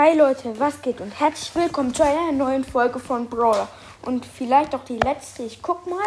[0.00, 3.66] Hi Leute, was geht und herzlich willkommen zu einer neuen Folge von Brawler.
[4.02, 6.06] Und vielleicht auch die letzte, ich guck mal.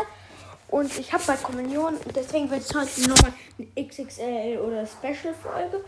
[0.70, 5.83] Und ich habe bald Kommunion deswegen wird es heute nochmal eine XXL oder Special-Folge.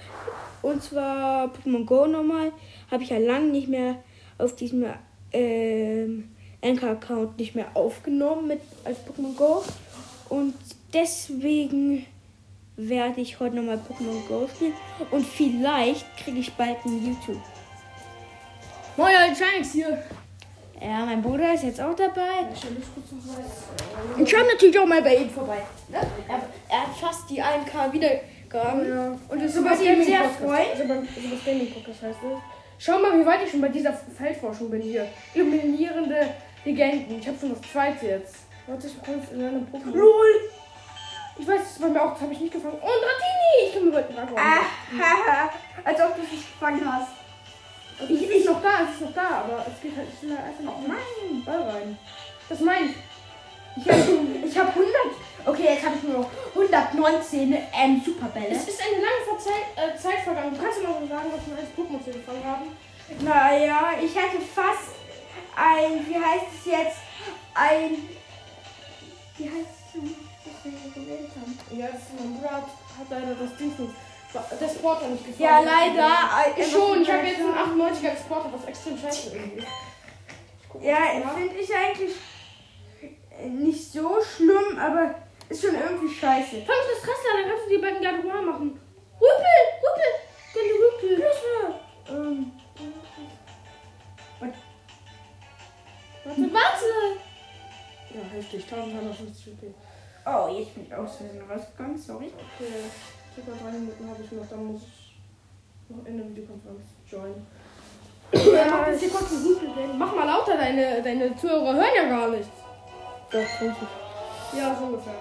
[0.63, 2.51] Und zwar Pokémon Go nochmal.
[2.91, 3.95] Habe ich ja lange nicht mehr
[4.37, 4.85] auf diesem
[5.31, 6.29] ähm,
[6.61, 9.63] Anchor-Account nicht mehr aufgenommen mit als Pokémon Go.
[10.27, 10.55] Und
[10.93, 12.05] deswegen
[12.75, 14.73] werde ich heute nochmal Pokémon Go spielen.
[15.09, 17.41] Und vielleicht kriege ich bald ein YouTube.
[18.95, 20.03] Moin, Leute, Shanks hier.
[20.79, 22.45] Ja, mein Bruder ist jetzt auch dabei.
[22.53, 24.17] Ich stell mich kurz noch was.
[24.19, 25.57] Und schau natürlich auch mal bei ihm vorbei.
[25.89, 25.97] Ne?
[26.27, 28.87] Er, er hat fast die 1K Wiedergaben.
[28.87, 29.17] Ja.
[29.29, 30.21] Und das ist ihn sehr.
[30.21, 30.83] Also
[32.13, 32.35] das.
[32.77, 35.07] Schau mal, wie weit ich schon bei dieser Feldforschung bin hier.
[35.33, 36.29] Illuminierende
[36.63, 37.19] Legenden.
[37.19, 38.35] Ich habe schon das zweite jetzt.
[38.67, 39.95] Warte, ich es in einem Pokémon.
[39.95, 40.51] LOL!
[41.39, 42.75] Ich weiß, das bei mir auch, das habe ich nicht gefangen.
[42.75, 43.67] Und Ratini!
[43.67, 44.37] Ich kann mir bald einen Dragon.
[45.83, 47.23] Als ob du es nicht gefangen hast.
[48.09, 50.47] Ich, es noch da, es ist noch da, aber es geht halt, ich will halt
[50.47, 51.43] einfach noch Nein!
[51.45, 51.97] Ball rein.
[52.49, 52.95] Das meine ich.
[53.75, 54.01] Ich habe
[54.45, 54.89] Ich habe 100.
[55.45, 58.55] Okay, jetzt habe ich nur noch 119 ähm, Superbälle.
[58.55, 60.55] Es ist eine lange Verzei äh, Zeit vergangen.
[60.55, 62.67] Du kannst mir mal so sagen, was wir als Pokémon gefangen haben.
[63.19, 64.95] Naja, ich hätte fast
[65.55, 66.07] ein.
[66.07, 66.97] Wie heißt es jetzt?
[67.53, 68.09] Ein.
[69.37, 70.33] Wie heißt es?
[70.45, 71.77] was wir gewählt haben?
[71.77, 73.93] Ja, das ist mein Bruder hat, hat leider das Ding nicht.
[74.33, 75.43] Das Porter nicht gefangen.
[75.43, 76.09] Ja, leider.
[76.57, 79.67] äh, Ich schon, ich habe jetzt einen 98er Exporter, was extrem scheiße irgendwie ist.
[80.75, 82.15] Ich Ja, ich finde ich eigentlich
[83.39, 85.15] äh, nicht so schlimm, aber
[85.49, 86.55] ist schon irgendwie scheiße.
[86.65, 88.79] Fang das Kessler, dann kannst du die beiden mal machen.
[89.21, 91.75] Rüppel, Rüppel, die Rüppel.
[92.09, 92.51] Ähm,
[96.25, 96.85] Warte, warte.
[98.13, 99.73] Ja, heftig, 1350 Rüppel.
[100.25, 102.27] oh, jetzt bin ich aus Versehen rausgegangen, sorry.
[102.33, 102.71] Okay,
[103.33, 107.45] circa drei Minuten habe ich noch, dann muss ich noch in der Videokonferenz joinen.
[108.33, 109.93] Ja, mach das hier kurz ein Rüppel.
[109.97, 112.47] Mach mal lauter, deine, deine Zuhörer hören ja gar nichts.
[113.31, 114.57] Doch, ich.
[114.59, 115.13] Ja, so ungefähr.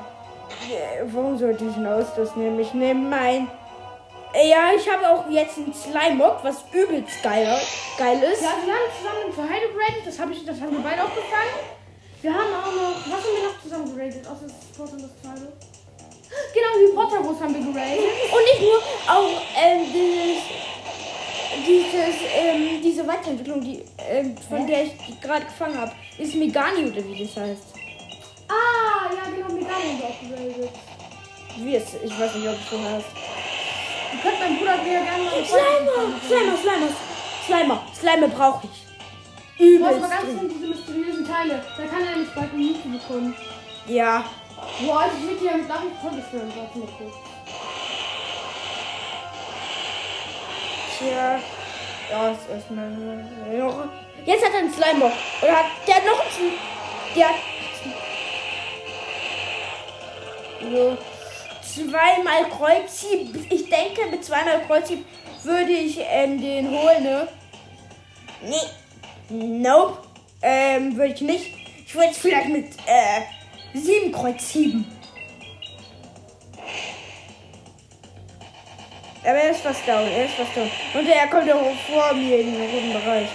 [1.06, 2.58] Warum sollte ich einen Ausdruck nehmen?
[2.60, 3.48] Ich nehme mein.
[4.34, 7.46] Äh, Ja, ich habe auch jetzt einen Slime-Mob, was übelst geil,
[7.98, 8.42] geil ist.
[8.42, 11.56] Ja, wir haben zusammen geradet, das, hab ich, das haben wir beide auch gefangen.
[12.22, 15.10] Wir haben auch noch, was haben wir noch zusammen geradet, außer das Sport und das
[15.20, 15.52] zweite?
[16.54, 17.98] Genau, die Potterbus haben wir geradet.
[17.98, 18.78] Und nicht nur,
[19.08, 20.42] auch ähm, dieses,
[21.66, 27.04] dieses, ähm, diese Weiterentwicklung, die, ähm, von der ich gerade gefangen habe, ist Megani oder
[27.04, 27.62] wie das heißt.
[28.48, 30.70] Ah, ja, genau, Megan haben wir auch geradet.
[31.58, 33.06] Wie es, ich weiß nicht, ob es so heißt.
[34.12, 36.90] Ihr könnt meinen Bruder mir gerne mal Slimer, Slimer, Slimer,
[37.46, 38.82] Slimer, Slimer brauche ich.
[39.58, 40.50] Du hast Übelst mal ganz drin.
[40.54, 41.62] diese mysteriösen Teile.
[41.76, 43.34] Da kann er nicht bald ein YouTube bekommen.
[43.86, 44.24] Ja,
[44.84, 46.52] Boah, ich will dir mit Nachricht vorgestellt.
[46.56, 47.14] Warte mal kurz.
[50.98, 51.40] tja.
[52.10, 52.90] Ja, ist erstmal.
[52.90, 53.88] noch-
[54.24, 55.12] Jetzt hat er einen Slimer.
[55.42, 56.52] Oder hat der noch einen.
[57.16, 57.34] Der hat.
[60.70, 60.98] So.
[61.62, 63.50] Zweimal Kreuzhieb.
[63.50, 65.04] Ich denke, mit zweimal Kreuzhieb
[65.42, 67.28] würde ich ähm, den holen, ne?
[68.42, 68.56] Nee.
[69.62, 69.98] Nope.
[70.42, 71.54] Ähm, würde ich nicht.
[71.86, 73.22] Ich würde es vielleicht mit äh,
[73.74, 74.84] sieben Kreuzhieben.
[79.24, 80.70] Aber er ist fast down, er ist fast down.
[80.94, 83.28] Und er kommt auch vor mir in den roten Bereich.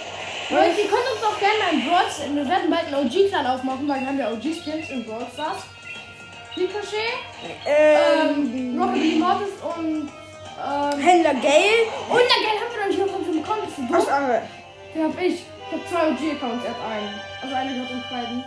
[0.50, 4.00] Leute, ihr könnt uns auch gerne einen Brawl Wir werden bald einen OG-Clan aufmachen, weil
[4.00, 5.62] wir haben ja OG-Skins in Brawl Stars.
[6.56, 7.14] Ricochet,
[7.66, 11.86] Ähm, ähm, Rocket Lee Mortis und ähm, Händler Gale.
[12.10, 13.56] und der Geld haben wir noch nicht mal.
[13.64, 14.08] Bist du Ach, dumm?
[14.08, 14.42] aber,
[14.94, 15.34] Den hab ich.
[15.34, 17.20] Ich hab zwei OG-Accounts, er hat einen.
[17.42, 18.44] Also einer gehört uns beiden.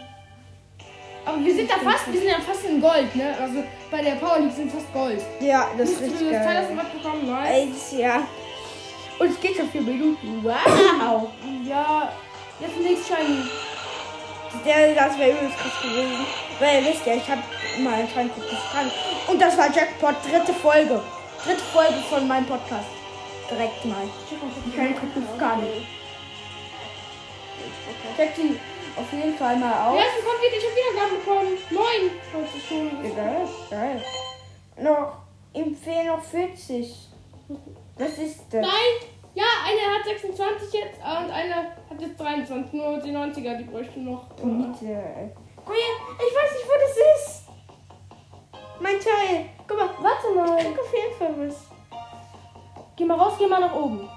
[1.25, 3.35] Aber wir sind da fast, wir sind ja fast in Gold, ne?
[3.39, 5.21] Also bei der Power League sind fast Gold.
[5.39, 7.27] ja, das ist du richtig du was bekommen?
[7.27, 7.45] Nein.
[7.45, 8.23] Eins, ja.
[9.19, 10.43] Und es geht schon vier Minuten.
[10.43, 11.29] Wow.
[11.63, 12.11] Ja,
[12.59, 13.43] jetzt nichts shiny.
[14.65, 16.25] Der, das wäre übelst krass gewesen.
[16.59, 17.41] Weil ihr wisst ja, ich habe
[17.77, 18.91] immer anscheinend gutes Krank.
[19.27, 21.01] Und das war Jackpot, dritte Folge.
[21.43, 22.89] Dritte Folge von meinem Podcast.
[23.49, 24.09] Direkt mal.
[24.67, 25.85] Ich kann gucken, gar nicht.
[28.37, 28.59] Die
[28.97, 29.97] auf jeden Fall mal Der aus.
[29.97, 31.57] erste kommt wieder, ich hab Wiedergaben bekommen.
[31.69, 32.11] Neun.
[32.33, 33.03] Das ist schon.
[33.03, 34.03] Ja, geil, geil.
[34.77, 35.13] Noch,
[35.53, 37.07] ihm fehlen noch 40.
[37.97, 38.61] Was ist das?
[38.61, 39.09] Nein!
[39.33, 42.73] Ja, eine hat 26 jetzt und eine hat jetzt 23.
[42.73, 44.23] Nur die 90er, die bräuchte noch.
[44.43, 45.31] Miete.
[45.65, 45.95] Guck hier,
[46.27, 47.43] ich weiß nicht, wo das ist.
[48.81, 49.45] Mein Teil.
[49.67, 50.63] Guck mal, Warte mal.
[50.75, 51.55] guck auf jeden Fall was.
[52.97, 54.09] Geh mal raus, geh mal nach oben.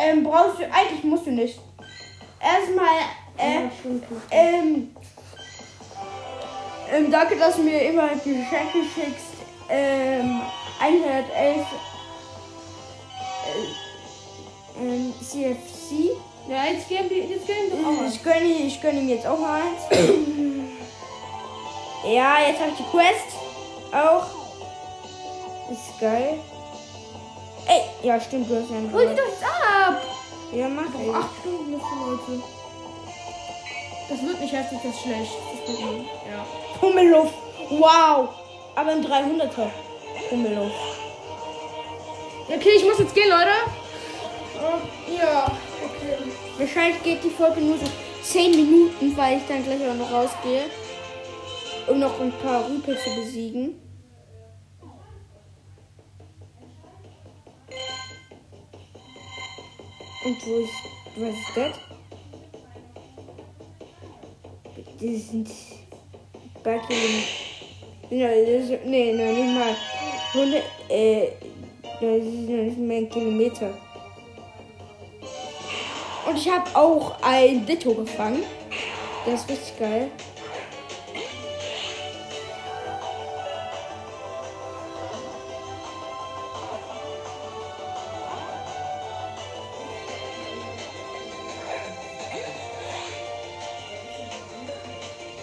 [0.00, 1.60] Ähm, brauchst du, eigentlich musst du nicht.
[2.40, 2.86] Erstmal,
[3.36, 3.68] äh,
[4.30, 4.94] ähm,
[6.92, 9.26] Ähm, danke, dass du mir immer Geschenke schickst.
[9.68, 10.40] Ähm,
[10.80, 11.66] 111
[13.46, 16.16] äh, ähm, CFC.
[16.48, 18.08] Ja, jetzt geben die, jetzt geben die auch.
[18.08, 19.82] Ich gönne, ich gönne ihm jetzt auch mal eins.
[22.04, 23.36] ja, jetzt habe ich die Quest
[23.92, 24.26] auch.
[25.70, 26.40] Ist geil.
[27.66, 29.79] Ey, ja stimmt, du hast ja einen Hol die doch jetzt ab!
[30.52, 31.14] Ja, mach ich.
[31.14, 32.42] acht Stunden jetzt Leute.
[34.08, 35.30] Das wird nicht heftig, das ist schlecht.
[35.52, 36.10] Das wird nicht.
[36.28, 36.44] Ja.
[36.80, 37.32] Pummeluff.
[37.70, 38.30] Wow.
[38.74, 39.70] Aber ein 300er.
[40.28, 40.72] Pummeluff.
[42.48, 43.50] Okay, ich muss jetzt gehen, Leute.
[44.56, 45.46] Oh, ja,
[45.84, 46.16] okay.
[46.58, 47.86] Wahrscheinlich geht die Folge nur so
[48.24, 50.64] 10 Minuten, weil ich dann gleich auch noch rausgehe.
[51.86, 53.80] Um noch ein paar Rüpel zu besiegen.
[60.24, 60.72] Und wo ist.
[61.16, 61.78] Was ist das?
[65.00, 65.50] Das sind.
[66.62, 66.94] Backe.
[68.10, 69.76] Ja, das ist, nee, noch nicht mal.
[70.34, 70.62] 100.
[70.88, 71.28] Äh.
[71.82, 73.74] Das ist noch nicht mehr ein Kilometer.
[76.26, 78.42] Und ich habe auch ein Ditto gefangen.
[79.26, 80.10] Das ist richtig geil.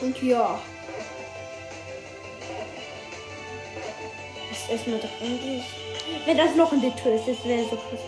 [0.08, 0.58] Und ja.
[4.50, 5.64] Ist erstmal doch endlich.
[6.26, 8.00] Wenn das noch ein Ditto ist, das wäre so krass.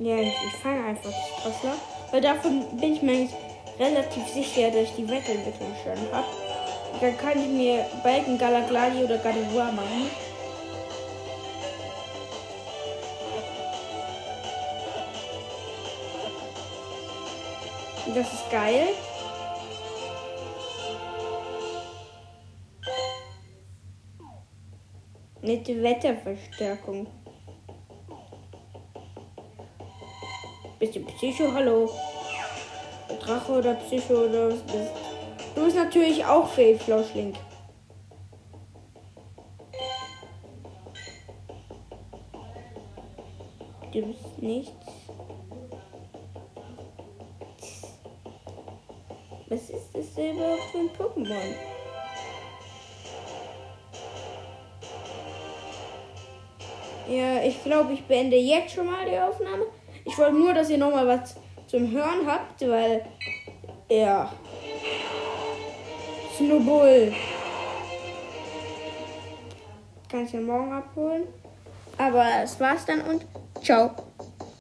[0.00, 1.74] Ja, ich, ich fange einfach das Passler.
[2.10, 3.30] Weil davon bin ich mir eigentlich
[3.78, 6.26] relativ sicher, dass ich die Wettentwicklung schon habe.
[7.00, 10.29] Dann kann ich mir Balken, Galagladi oder Gardevoir machen.
[18.06, 18.88] Das ist geil.
[25.42, 27.06] Nette Wetterverstärkung.
[30.80, 31.52] Du Psycho?
[31.52, 31.90] Hallo.
[33.20, 34.90] Drache oder Psycho oder was bist
[35.54, 35.64] du?
[35.64, 37.34] bist natürlich auch Fee, Flauschling.
[43.92, 44.89] Du bist nichts.
[49.50, 51.54] Was ist das denn für ein Pokémon?
[57.08, 59.66] Ja, ich glaube, ich beende jetzt schon mal die Aufnahme.
[60.04, 61.34] Ich wollte nur, dass ihr noch mal was
[61.66, 63.04] zum Hören habt, weil
[63.88, 64.32] ja.
[66.36, 67.12] Snowball.
[70.08, 71.24] Kann ich ja morgen abholen.
[71.98, 73.26] Aber es war's dann und
[73.64, 73.90] ciao.